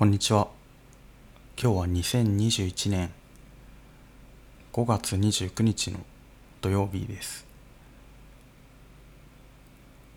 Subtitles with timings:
[0.00, 0.48] こんにちは。
[1.62, 3.10] 今日は2021年
[4.72, 5.98] 5月29日の
[6.62, 7.46] 土曜日です。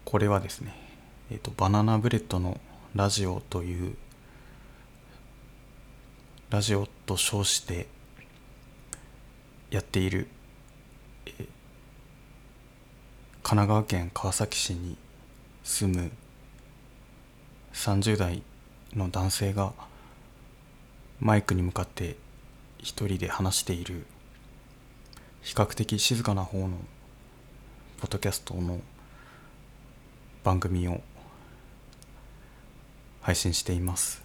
[0.06, 0.74] これはですね
[1.30, 2.62] えっ、とバナナブレッドの
[2.96, 3.98] ラジオという
[6.50, 7.88] ラジオと称して
[9.70, 10.30] やっている、
[11.26, 11.48] えー神
[13.44, 14.96] 奈川県川崎市に
[15.66, 16.10] 住む
[17.74, 18.44] 30代
[18.96, 19.74] の男性が
[21.20, 22.16] マイクに向かって
[22.80, 24.06] 一人で話している
[25.42, 26.78] 比較的静かな方の
[28.00, 28.80] ポッドキャストの
[30.44, 31.02] 番組を
[33.22, 34.22] 配信しています。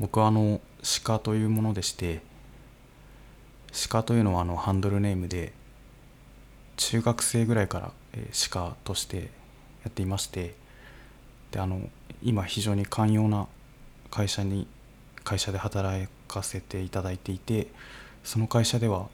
[0.00, 0.60] 僕はあの
[1.04, 2.22] 鹿というものでして
[3.90, 5.52] 鹿というのはあのハンドルネームで
[6.76, 9.24] 中学生ぐらいから、えー、歯科としてや
[9.88, 10.54] っていまして
[11.50, 11.80] であの
[12.22, 13.46] 今非常に寛容な
[14.10, 14.66] 会社に
[15.24, 17.68] 会社で働かせていただいていて
[18.24, 19.08] その会社では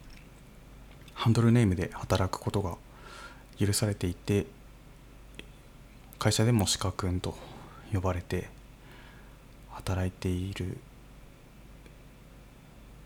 [1.13, 2.75] ハンドルネームで働くことが
[3.59, 4.45] 許されていて
[6.19, 7.35] 会社でも鹿くんと
[7.93, 8.49] 呼ばれて
[9.71, 10.77] 働いている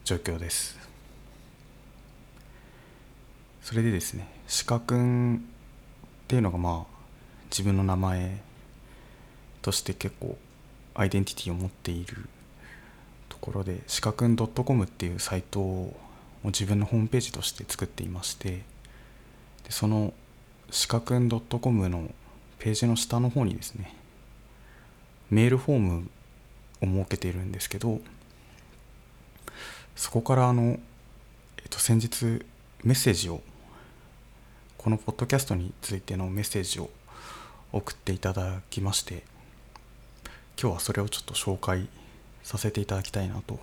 [0.03, 0.77] 状況です。
[3.61, 4.27] それでですね
[4.67, 5.39] 鹿くんっ
[6.27, 6.95] ていうのがまあ
[7.49, 8.41] 自分の名前
[9.61, 10.37] として結構
[10.93, 12.27] アイデンティティを持っている
[13.29, 15.95] ところで鹿くん .com っていうサイトを
[16.45, 18.49] 自分のホームページとして作っていまして
[19.63, 20.13] でその
[20.87, 22.09] 鹿くん .com の
[22.59, 23.95] ページの下の方にですね
[25.29, 26.09] メールフォーム
[26.81, 28.01] を設けているんですけど
[29.95, 30.79] そこからあの、
[31.57, 32.43] えっと、先日
[32.83, 33.41] メッセージを
[34.77, 36.89] このポッドキャストについてのメッセージを
[37.71, 39.23] 送っていただきまして
[40.59, 41.87] 今日はそれをちょっと紹介
[42.43, 43.59] させていただきたいなと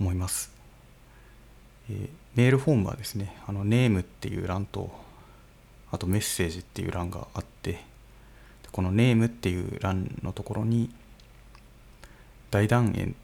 [0.00, 0.52] 思います、
[1.90, 4.90] えー、メールフォームはですねあのネームっていう欄と
[5.90, 7.80] あとメッセージっていう欄があって
[8.72, 10.90] このネームっていう欄のところに
[12.50, 13.14] 大団円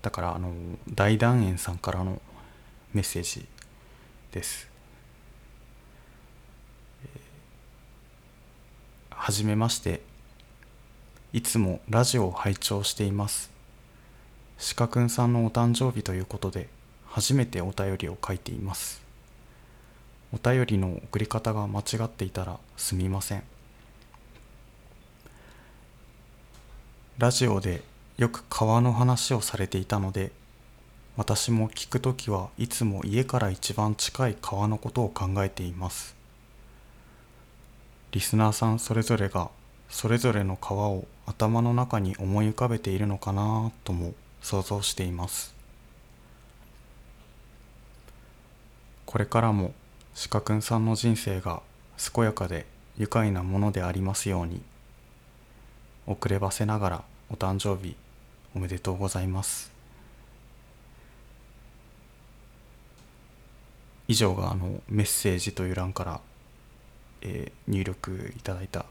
[0.00, 0.52] だからあの
[0.94, 2.20] 大団円さんからの
[2.92, 3.46] メッセージ
[4.32, 4.68] です。
[9.10, 10.13] はじめまして。
[11.34, 13.50] いつもラジオを拝聴しています。
[14.76, 16.68] 鹿くんさんのお誕生日ということで
[17.08, 19.02] 初めてお便りを書いています。
[20.32, 23.42] お便りの送り方が間違っていたらすみません。
[27.18, 27.82] ラジオで
[28.16, 30.30] よく川の話をされていたので
[31.16, 36.14] 私も聞くときはいつも家から一番近い川のことを考えています。
[38.12, 39.50] リスナーさんそれぞれが
[39.88, 45.54] それぞれの川を頭の中に思い浮かべているのかなとも想像しています。
[49.06, 49.72] これからも
[50.30, 51.62] 鹿くんさんの人生が
[52.14, 52.66] 健やかで
[52.98, 54.60] 愉快なものでありますように
[56.06, 57.96] 遅ればせながらお誕生日
[58.54, 59.72] おめでとうございます。
[64.06, 66.20] 以上があのメッセージという欄から、
[67.22, 68.84] えー、入力いただいた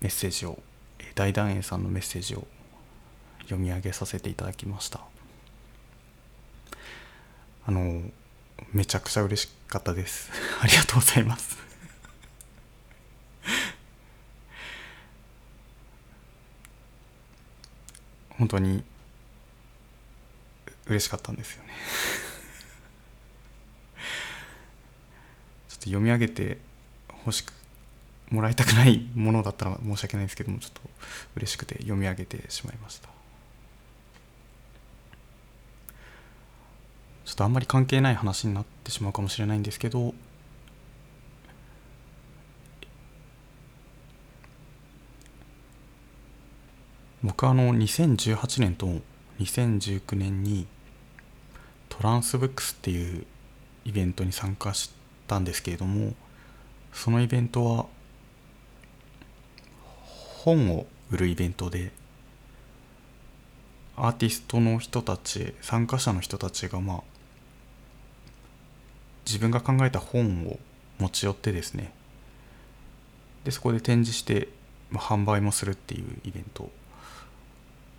[0.00, 0.58] メッセージを
[1.14, 2.46] 大団円さんのメッセージを
[3.42, 5.00] 読み上げさせていただきました。
[7.66, 8.02] あの
[8.72, 10.30] めちゃくちゃ嬉しかったです。
[10.60, 11.56] ありがとうございます。
[18.30, 18.84] 本当に
[20.86, 21.72] 嬉しかったんですよね。
[25.68, 26.58] ちょっと読み上げて
[27.24, 27.52] 欲しく
[28.30, 30.80] もらいたくないものだったら申し訳ないですけどもちょっと
[31.36, 33.08] 嬉しくて読み上げてしまいました。
[37.24, 40.14] ちょっとあんまり関係ない話になってしまうかもしれないんですけど
[47.22, 48.86] 僕はあの2018年と
[49.40, 50.66] 2019年に
[51.88, 53.26] トランスブックスっていう
[53.86, 54.92] イベントに参加し
[55.26, 56.12] たんですけれども
[56.92, 57.86] そのイベントは
[60.44, 61.90] 本を売るイベントで
[63.96, 67.00] アーティストの人たち参加者の人たちがまあ
[69.24, 70.58] 自分が考えた本を
[70.98, 71.94] 持ち寄ってですね
[73.44, 74.48] でそこで展示して、
[74.90, 76.70] まあ、販売もするっていうイベント。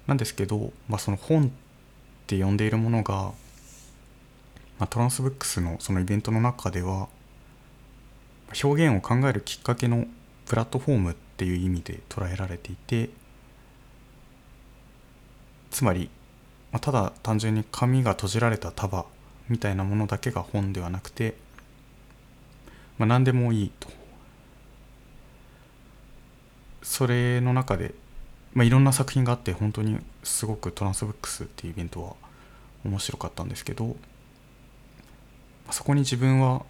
[0.06, 1.50] なんですけど、まあ、その本っ
[2.28, 3.32] て呼んでいるものが、
[4.80, 7.08] まあ、トランスブックスのそのイベントの中では
[8.64, 10.06] 表現を考えるきっかけの
[10.46, 13.10] プラットフォームっていう意味で捉えられていて
[15.70, 16.10] つまり、
[16.72, 19.06] まあ、ただ単純に紙が閉じられた束
[19.50, 21.36] みたいなものだけが本ではなくて、
[22.98, 23.90] まあ、何でもいいと。
[26.82, 27.94] それの中で、
[28.54, 32.14] まあ、いろんな作品があって本当にすごくトランスブックスっていうイベントは
[32.86, 33.98] 面白かったんですけど
[35.72, 36.64] そこに自分は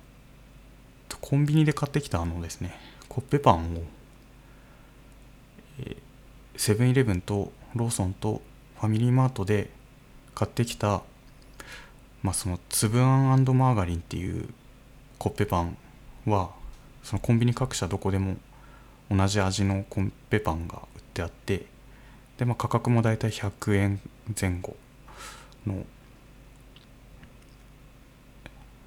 [1.22, 2.80] コンビニで買ってきたあのですね
[3.10, 3.82] コッペパンを
[6.58, 8.42] セブンイレブンとローソンと
[8.80, 9.70] ファミリーマートで
[10.34, 11.02] 買ってきた
[12.24, 14.50] まあその粒あんマーガリンっていう
[15.18, 15.78] コッペパン
[16.26, 16.52] は
[17.04, 18.38] そのコンビニ各社どこでも
[19.12, 21.66] 同じ味のコッペパンが売ってあって
[22.38, 24.02] で、まあ、価格もだいたい100円
[24.40, 24.76] 前後
[25.66, 25.86] の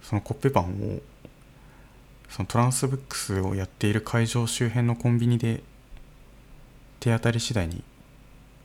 [0.03, 1.00] そのコッペパンを
[2.29, 5.62] そのトランスブックスをやっている会場周辺のコンビニで
[7.00, 7.83] 手当たり次第に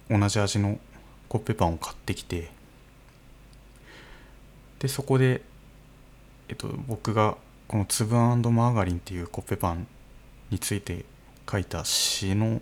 [0.09, 0.79] 同じ味の
[1.29, 2.49] コッペパンを買ってきて
[4.79, 5.41] でそこで、
[6.49, 7.37] えっと、僕が
[7.67, 9.87] この粒あんマーガリンっていうコッペパン
[10.51, 11.05] について
[11.49, 12.59] 書いた詩の、ま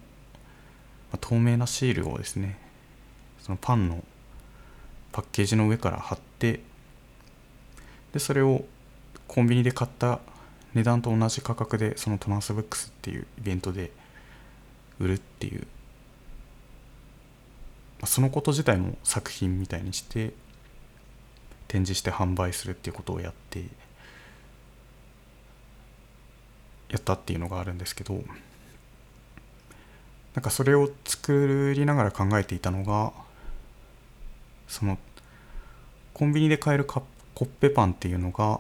[1.14, 2.58] あ、透明なシールをですね
[3.42, 4.04] そのパンの
[5.12, 6.62] パッケージの上から貼って
[8.14, 8.64] でそれを
[9.28, 10.20] コンビニで買った
[10.74, 13.92] 値段と同じ価格でそのトランスブックスっていうイベントで
[15.02, 15.68] 売るっていう。
[18.06, 20.34] そのこと自体も作品みたいにして
[21.68, 23.64] 展示して販売するっていうことをやって
[26.90, 28.24] やったっていうのがあるんですけど
[30.34, 33.14] なんかそれを作りながら考えていたのが
[34.68, 34.98] その
[36.14, 37.04] コンビニで買えるコ
[37.36, 38.60] ッペパンっていうのが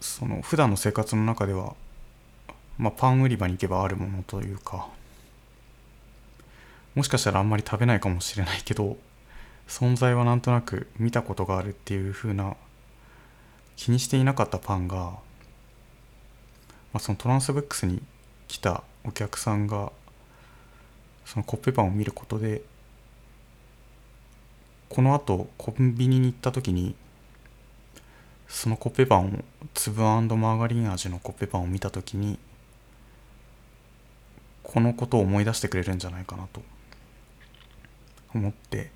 [0.00, 1.74] その普段の生活の中では、
[2.80, 4.88] まあ、パン売り場に行けばあるものというか
[6.94, 8.96] もしかしたらあんまり食べないかもしれないけど
[9.68, 12.56] 存在はなんとなく見たことがあるっていう風な
[13.76, 15.20] 気にしていなかったパンが、ま
[16.94, 18.02] あ、そのトランスブックスに
[18.48, 19.92] 来たお客さんが
[21.26, 22.62] そのコッペパンを見ることで
[24.88, 26.94] このあとコンビニに行った時に
[28.48, 29.30] そのコッペパンを
[29.74, 32.38] 粒マーガリン味のコッペパンを見た時に
[34.70, 36.62] このことを思い出してくれるんじゃないかなと
[38.34, 38.92] 思って。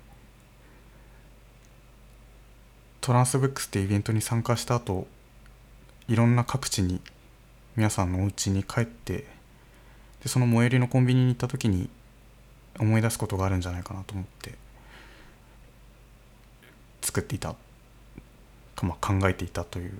[3.01, 5.05] トランスブックスっていうイベントに参加した後
[6.07, 7.01] いろんな各地に
[7.75, 9.25] 皆さんのお家に帰って
[10.23, 11.87] でその最寄りのコンビニに行った時に
[12.79, 14.55] 思い出すことがあるんじゃないかなと思って
[17.03, 17.53] 作っていた
[18.75, 19.91] かまあ、考えていたという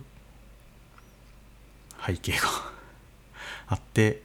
[2.03, 2.47] 背景が
[3.69, 4.23] あって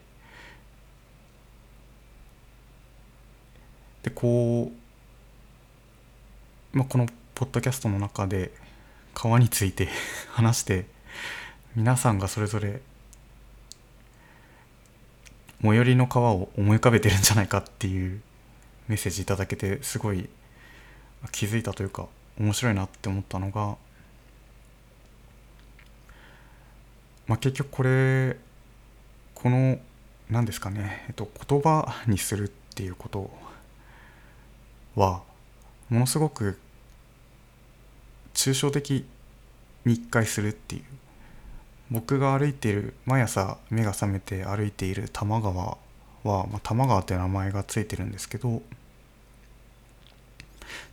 [4.03, 4.71] でこ
[6.75, 8.53] う、まあ、このポッドキャストの中で
[9.15, 9.89] 川について
[10.33, 10.87] 話して
[11.75, 12.81] 皆さんがそれぞれ
[15.63, 18.23] 最寄りの川を思い浮かべてるんじゃないかっていう
[18.89, 20.29] メッセージいただけてすごい
[21.33, 22.09] 気づいたというか
[22.39, 23.77] 面白いなって思ったのが
[27.31, 28.37] まあ、結局これ
[29.37, 29.79] この
[30.31, 33.31] 何ですかね、えっと、言葉にするっていうこと
[34.97, 35.23] は
[35.89, 36.59] ものすごく
[38.35, 39.07] 抽象的
[39.85, 40.85] に一回するっていう。
[41.91, 45.77] 僕が歩いている毎朝目が覚めて歩いている多摩川は、
[46.25, 48.63] まあ、多摩川という名前がついてるんですけど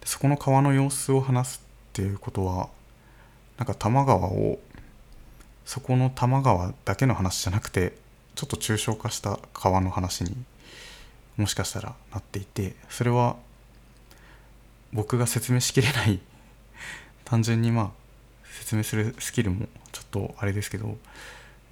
[0.03, 2.69] そこの川の様子を話すっていうことは
[3.57, 4.59] なんか多摩川を
[5.65, 7.93] そこの多摩川だけの話じゃなくて
[8.33, 10.35] ちょっと抽象化した川の話に
[11.35, 13.35] もしかしたらなっていてそれは
[14.97, 16.19] 僕が説明しきれない。
[17.23, 17.91] 単純にまあ
[18.59, 20.97] 説明するスキルもちょっとあれですけど、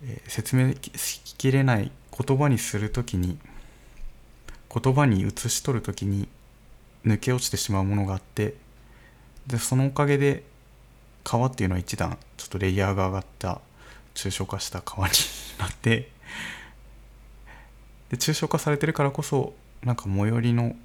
[0.04, 3.40] えー、説明しきれない言葉にする時に
[4.72, 6.28] 言葉に移し取る時に
[7.04, 8.54] 抜け落ちてしまうものがあって
[9.48, 10.44] でそのおかげで
[11.24, 13.60] 川っていうのは一段ちょっとレイヤーが上がった
[14.14, 15.14] 抽象化した川に
[15.58, 16.12] なって
[18.10, 20.76] で抽象化されてるからこそなんか最寄りの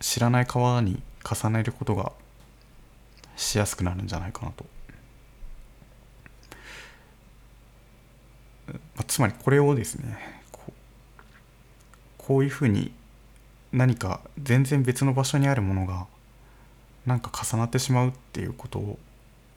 [0.00, 2.12] 知らない川に重ねることが
[3.36, 4.64] しやすくなるんじゃないかなと、
[8.96, 10.72] ま、つまりこれをですねこう
[12.18, 12.92] こういうふうに
[13.72, 16.06] 何か全然別の場所にあるものが
[17.04, 18.98] なんか重なってしまうっていうこと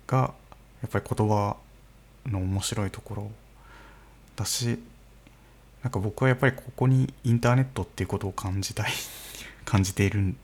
[0.07, 0.33] が
[0.81, 1.57] やっぱり言葉
[2.25, 3.31] の面白いところ
[4.35, 4.79] だし
[5.83, 8.91] なんか僕はやっぱりここにインターネットっていうことを感じたい
[9.65, 10.35] 感じている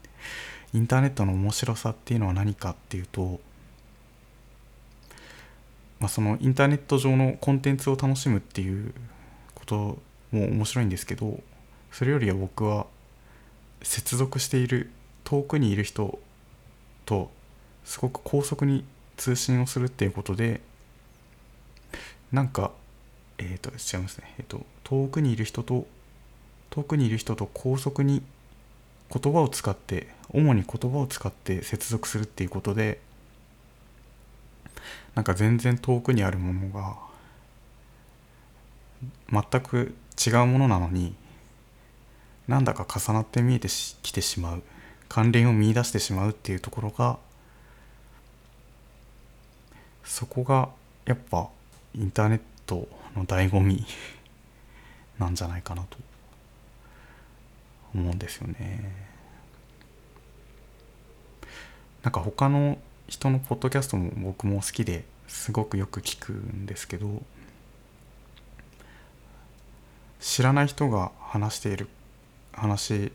[0.76, 3.40] インターネットの面白さっていうのは何かっていうと、
[6.02, 8.94] まあ、そのインターネット上のコンテンツを楽しむっていう
[9.54, 9.76] こと
[10.32, 11.40] も面白いんですけど
[11.94, 12.88] それよりは僕は
[13.84, 14.92] 接続している
[15.24, 16.20] 遠くにいる人
[17.06, 17.32] と
[17.86, 18.84] すごく高速に
[19.16, 20.60] 通信をするっていうことで
[22.34, 22.72] なんか
[23.38, 24.34] えっ、ー、と違いますね。
[24.40, 25.88] えっ、ー、と遠くにいる人と
[26.70, 28.22] 遠くにいる人と高速に
[29.14, 33.00] 言葉を使って主に言葉を使って接続するっていうことで
[35.14, 36.96] なんか全然遠くにあるものが
[39.32, 39.96] 全く
[40.26, 41.16] 違うものなのに
[42.48, 43.68] なんだか重なって見えて
[44.02, 44.64] きてしまう
[45.08, 47.18] 関連を見いだしてしまうっていうところが
[50.04, 50.70] そこが
[51.06, 51.50] やっぱ
[51.94, 53.86] インターネットの醍醐味
[55.18, 55.98] なんじゃないかなと。
[57.96, 58.92] 思うんですよね。
[62.04, 67.24] なんか他の人のポッドキャストも僕も好きですごくよく聞くんですけど
[70.20, 71.88] 知らない人が話している
[72.54, 73.12] 話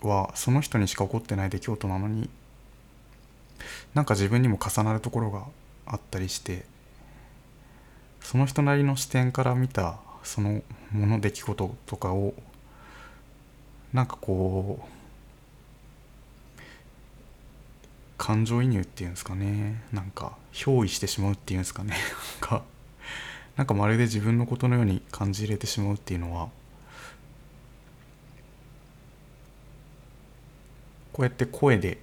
[0.00, 2.30] はその人にしか起こってない出来事なのに
[3.94, 5.44] なんか自分にも重なるところが
[5.86, 6.64] あったりして
[8.20, 12.34] その人なりの視点から見たそのもの出来事とかを
[13.92, 14.92] なんかこう
[18.16, 19.82] 感情移入っていうんですかね。
[19.92, 21.94] なんか憑依してしまうっていうんですかね。
[23.56, 26.48] なんかまるで自分のことのように感じ入れてしまうっていうのは
[31.12, 31.98] こうやって声で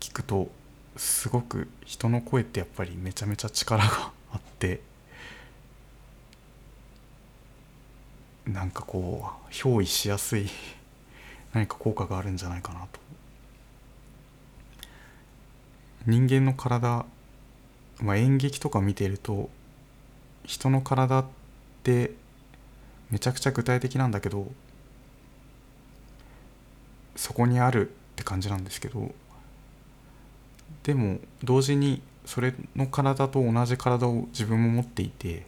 [0.00, 0.50] 聞くと
[0.96, 4.80] すごく人の声ってやっぱりめちゃめちゃ力があって
[8.44, 10.48] なんかこう憑依しやすい
[11.52, 13.00] 何か効果があるんじゃないかなと。
[16.06, 17.04] 人間の体、
[18.00, 19.50] まあ、演劇とか見てると
[20.44, 21.24] 人の体っ
[21.82, 22.12] て
[23.10, 24.50] めちゃくちゃ具体的なんだけど
[27.16, 29.10] そこにあるって感じなんですけど
[30.84, 35.44] でも同時にそれの体と同じ体を自分も持っていて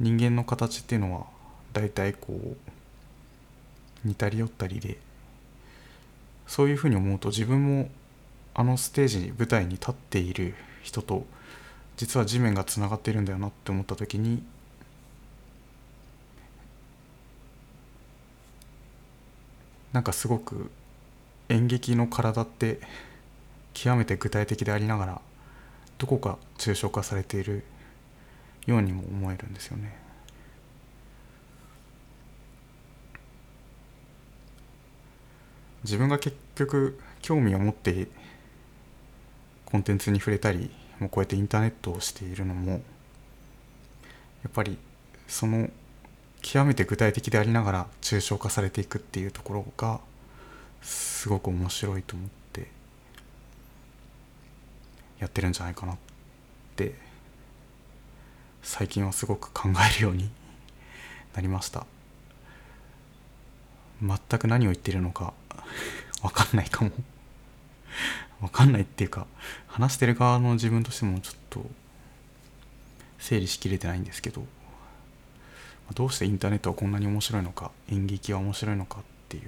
[0.00, 1.26] 人間の形っていうのは
[1.72, 2.56] 大体こう
[4.04, 4.98] 似たり寄ったりで
[6.46, 7.90] そういうふうに思うと自分も
[8.54, 11.24] あのステージに舞台に立っている人と
[11.96, 14.42] 実は地面がつながっているんだよなって思った時に
[19.92, 20.70] なんかすごく
[21.48, 22.80] 演劇の体って
[23.74, 25.20] 極めて具体的でありながら
[25.98, 27.64] どこか抽象化されている
[28.66, 30.03] ようにも思えるんですよね。
[35.84, 38.08] 自分が結局興味を持って
[39.66, 42.78] コンテンツに触れたりもうこうやってインターネットをしているのもや
[44.48, 44.78] っぱり
[45.28, 45.68] その
[46.40, 50.00] 極めて具体的でありながら抽象化されていくっていうところが
[50.82, 52.68] すごく面白いと思って
[55.18, 55.96] やってるんじゃないかなっ
[56.76, 56.94] て
[58.62, 60.30] 最近はすごく考えるように
[61.34, 61.86] なりました。
[64.02, 65.32] 全く何を言ってるのか
[66.22, 66.90] 分かんないかも。
[68.40, 69.26] 分かんないっていうか
[69.68, 71.64] 話してる側の自分としてもちょっと
[73.18, 74.44] 整理しきれてないんですけど
[75.94, 79.42] どうしてインターネットはこんなに面白いのか演劇は面白いのかっていう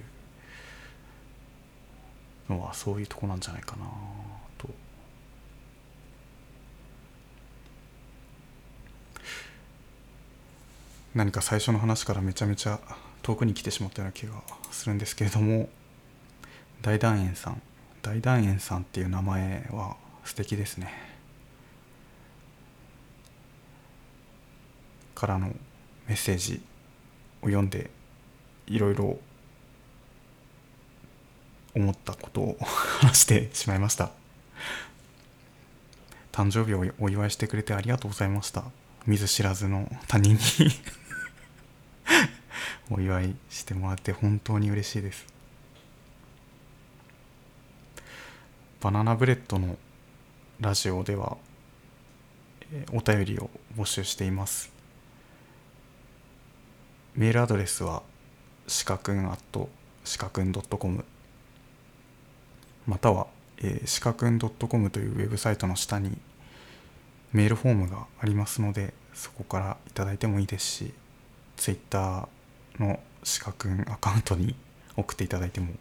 [2.52, 3.86] のはそういうとこなんじゃないかな
[4.58, 4.68] と。
[11.14, 12.78] 何か最初の話からめちゃめちゃ
[13.22, 14.34] 遠くに来てしまったような気が
[14.70, 15.68] するんですけれども。
[16.86, 17.60] 大団円さん。
[18.00, 20.88] 大団円さんっていう名前は素敵ですね。
[25.16, 25.48] からの
[26.06, 26.62] メッセージ
[27.42, 27.90] を読んで
[28.68, 29.18] いろいろ
[31.74, 34.12] 思ったことを話してしまいました。
[36.30, 38.62] 誕生日をお祝いしてくれてありがとうございました。
[39.08, 40.38] 見ず知らずの他人に
[42.96, 45.35] お祝いしてもらって本当に嬉しいです。
[48.86, 49.76] バナナブレッドの
[50.60, 51.38] ラジオでは
[52.70, 54.70] えお便りを募集しています。
[57.16, 58.04] メールアドレスは
[58.68, 59.68] しかくん at
[60.04, 61.04] しかくん .com
[62.86, 63.26] または、
[63.58, 66.16] えー、しかくん .com というウェブサイトの下に
[67.32, 70.94] メールフォームがありますのでそこからいただいてもいいですし
[71.56, 72.28] Twitter
[72.78, 74.54] のしかくんアカウントに
[74.96, 75.72] 送っていただいても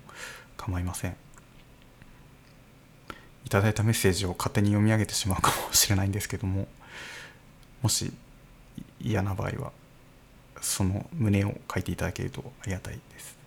[0.58, 1.25] 構いません。
[3.56, 6.68] ただいたメッセージを勝手に読み上げてしまうかもしれないんですけども
[7.82, 8.12] もし
[9.00, 9.72] 嫌な場合は
[10.60, 13.38] その胸を書いていただけるとありがたいです。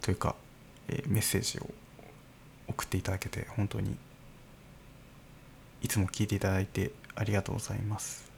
[0.00, 0.36] というか、
[0.88, 1.68] えメッセージを
[2.68, 3.96] 送っていただけて本当に
[5.82, 8.30] いつも聞いていただいてありがとうございます。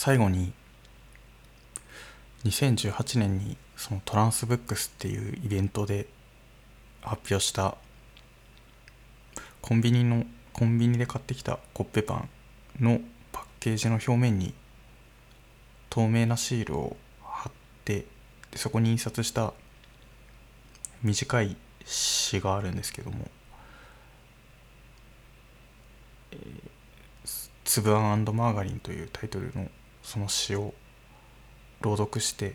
[0.00, 0.52] 最後に
[2.44, 6.06] 2018年にそのトランスブックスっていうイベントで
[7.02, 7.76] 発表した
[9.60, 12.28] コンビニのコンビニで買ってきたコッペパン
[12.78, 13.00] の
[13.32, 14.54] パッケージの表面に
[15.90, 17.52] 透明なシールを貼っ
[17.84, 18.06] て
[18.54, 19.52] そこに印刷した
[21.02, 23.28] 短い詩があるんですけども
[26.30, 26.40] 「えー、
[27.64, 29.68] つぶあんマーガリン」というタイトルの
[30.08, 30.72] その詩を
[31.82, 32.54] 朗読して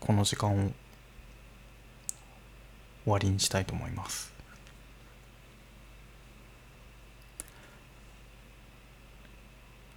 [0.00, 0.70] この時間を
[3.04, 4.34] 終わりにしたいと思います。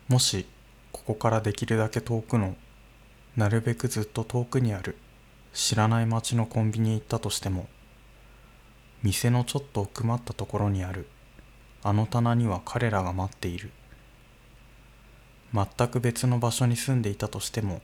[0.07, 0.45] もし
[0.93, 2.55] ここからできるだけ遠くの
[3.35, 4.95] なるべくずっと遠くにある
[5.53, 7.67] 知らない町のコンビニへ行ったとしても
[9.03, 11.05] 店のちょっと奥まったところにある
[11.83, 13.71] あの棚には彼らが待っている。
[15.53, 17.81] 全く別の場所に住んでいたとしても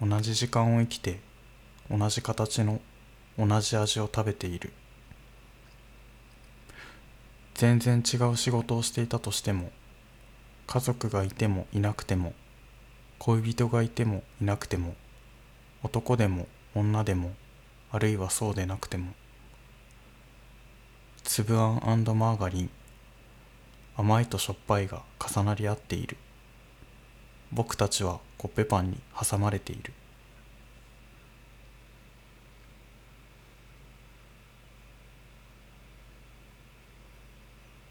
[0.00, 1.20] 同じ時間を生きて
[1.90, 2.80] 同じ形の
[3.38, 4.72] 同じ味を食べている。
[7.54, 9.70] 全然違う仕事をしていたとしても
[10.66, 12.32] 家族がいてもいなくても
[13.18, 14.96] 恋人がいてもいなくても
[15.82, 17.32] 男でも女でも
[17.92, 19.12] あるいはそうでなくても
[21.22, 22.70] 粒あんマーガリン
[23.96, 26.16] 甘いとしょっぱいが重なり合っている。
[27.52, 29.92] 僕たちはコッペパンに挟まれている。